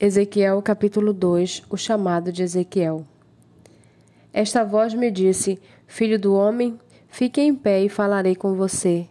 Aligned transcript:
Ezequiel 0.00 0.62
capítulo 0.62 1.12
2 1.12 1.64
O 1.68 1.76
chamado 1.76 2.30
de 2.30 2.44
Ezequiel 2.44 3.04
Esta 4.32 4.62
voz 4.62 4.94
me 4.94 5.10
disse: 5.10 5.58
Filho 5.88 6.20
do 6.20 6.36
homem, 6.36 6.78
fique 7.08 7.40
em 7.40 7.52
pé 7.52 7.82
e 7.82 7.88
falarei 7.88 8.36
com 8.36 8.54
você. 8.54 9.08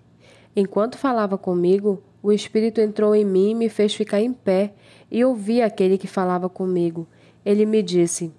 Enquanto 0.55 0.97
falava 0.97 1.37
comigo, 1.37 2.01
o 2.23 2.31
Espírito 2.31 2.79
entrou 2.79 3.13
em 3.13 3.25
mim 3.25 3.51
e 3.51 3.55
me 3.55 3.67
fez 3.67 3.93
ficar 3.93 4.21
em 4.21 4.31
pé, 4.31 4.71
e 5.11 5.25
ouvi 5.25 5.61
aquele 5.61 5.97
que 5.97 6.07
falava 6.07 6.47
comigo. 6.47 7.05
Ele 7.45 7.65
me 7.65 7.83
disse: 7.83 8.31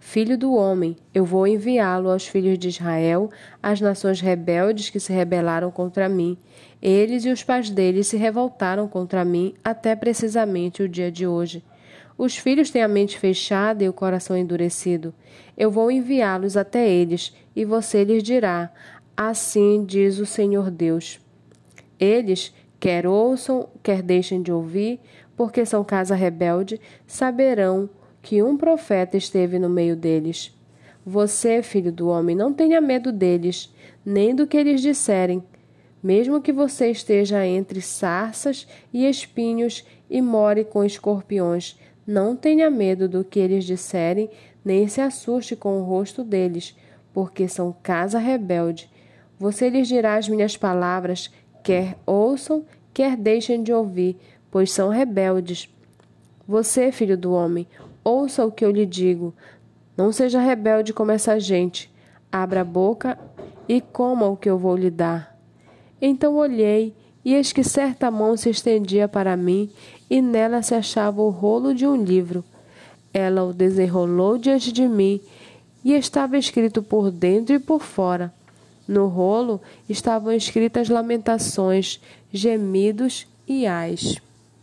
Filho 0.00 0.36
do 0.36 0.52
homem, 0.54 0.96
eu 1.14 1.24
vou 1.24 1.46
enviá-lo 1.46 2.10
aos 2.10 2.26
filhos 2.26 2.58
de 2.58 2.66
Israel, 2.66 3.30
às 3.62 3.80
nações 3.80 4.20
rebeldes 4.20 4.90
que 4.90 4.98
se 4.98 5.12
rebelaram 5.12 5.70
contra 5.70 6.08
mim. 6.08 6.36
Eles 6.82 7.24
e 7.24 7.30
os 7.30 7.44
pais 7.44 7.70
deles 7.70 8.08
se 8.08 8.16
revoltaram 8.16 8.88
contra 8.88 9.24
mim 9.24 9.54
até 9.62 9.94
precisamente 9.94 10.82
o 10.82 10.88
dia 10.88 11.08
de 11.08 11.28
hoje. 11.28 11.62
Os 12.16 12.36
filhos 12.36 12.70
têm 12.70 12.82
a 12.82 12.88
mente 12.88 13.18
fechada 13.18 13.82
e 13.82 13.88
o 13.88 13.92
coração 13.92 14.36
endurecido. 14.36 15.14
Eu 15.56 15.70
vou 15.70 15.90
enviá-los 15.90 16.56
até 16.56 16.88
eles, 16.88 17.34
e 17.54 17.64
você 17.64 18.04
lhes 18.04 18.22
dirá: 18.22 18.72
Assim 19.16 19.84
diz 19.84 20.18
o 20.18 20.26
Senhor 20.26 20.70
Deus. 20.70 21.20
Eles, 21.98 22.54
quer 22.78 23.06
ouçam, 23.06 23.68
quer 23.82 24.02
deixem 24.02 24.42
de 24.42 24.52
ouvir, 24.52 25.00
porque 25.36 25.64
são 25.64 25.84
casa 25.84 26.14
rebelde, 26.14 26.80
saberão 27.06 27.88
que 28.20 28.42
um 28.42 28.56
profeta 28.56 29.16
esteve 29.16 29.58
no 29.58 29.68
meio 29.68 29.96
deles. 29.96 30.56
Você, 31.04 31.62
filho 31.62 31.90
do 31.90 32.08
homem, 32.08 32.36
não 32.36 32.52
tenha 32.52 32.80
medo 32.80 33.10
deles, 33.10 33.74
nem 34.04 34.34
do 34.34 34.46
que 34.46 34.56
eles 34.56 34.80
disserem. 34.80 35.42
Mesmo 36.02 36.40
que 36.40 36.52
você 36.52 36.90
esteja 36.90 37.44
entre 37.46 37.80
sarças 37.80 38.66
e 38.92 39.04
espinhos 39.04 39.84
e 40.08 40.20
more 40.22 40.64
com 40.64 40.84
escorpiões, 40.84 41.78
não 42.06 42.34
tenha 42.34 42.70
medo 42.70 43.08
do 43.08 43.24
que 43.24 43.38
eles 43.38 43.64
disserem, 43.64 44.28
nem 44.64 44.88
se 44.88 45.00
assuste 45.00 45.54
com 45.54 45.80
o 45.80 45.84
rosto 45.84 46.24
deles, 46.24 46.76
porque 47.12 47.48
são 47.48 47.74
casa 47.82 48.18
rebelde. 48.18 48.90
Você 49.38 49.68
lhes 49.68 49.88
dirá 49.88 50.16
as 50.16 50.28
minhas 50.28 50.56
palavras, 50.56 51.30
quer 51.62 51.96
ouçam, 52.06 52.64
quer 52.92 53.16
deixem 53.16 53.62
de 53.62 53.72
ouvir, 53.72 54.16
pois 54.50 54.72
são 54.72 54.88
rebeldes. 54.88 55.68
Você, 56.46 56.90
filho 56.92 57.16
do 57.16 57.32
homem, 57.32 57.66
ouça 58.04 58.44
o 58.44 58.52
que 58.52 58.64
eu 58.64 58.70
lhe 58.70 58.86
digo. 58.86 59.34
Não 59.96 60.12
seja 60.12 60.40
rebelde 60.40 60.92
como 60.92 61.12
essa 61.12 61.38
gente. 61.38 61.92
Abra 62.30 62.62
a 62.62 62.64
boca 62.64 63.18
e 63.68 63.80
coma 63.80 64.26
o 64.26 64.36
que 64.36 64.48
eu 64.48 64.58
vou 64.58 64.76
lhe 64.76 64.90
dar. 64.90 65.38
Então 66.00 66.34
olhei 66.34 66.94
e 67.24 67.34
eis 67.34 67.52
que 67.52 67.62
certa 67.62 68.10
mão 68.10 68.36
se 68.36 68.50
estendia 68.50 69.08
para 69.08 69.36
mim, 69.36 69.70
e 70.10 70.20
nela 70.20 70.62
se 70.62 70.74
achava 70.74 71.22
o 71.22 71.30
rolo 71.30 71.74
de 71.74 71.86
um 71.86 72.02
livro. 72.02 72.44
Ela 73.14 73.44
o 73.44 73.52
desenrolou 73.52 74.38
diante 74.38 74.72
de 74.72 74.88
mim, 74.88 75.20
e 75.84 75.92
estava 75.94 76.38
escrito 76.38 76.82
por 76.82 77.10
dentro 77.10 77.54
e 77.54 77.58
por 77.58 77.82
fora. 77.82 78.32
No 78.86 79.06
rolo 79.06 79.60
estavam 79.88 80.32
escritas 80.32 80.88
lamentações, 80.88 82.00
gemidos 82.32 83.26
e 83.46 83.66
ais. 83.66 84.20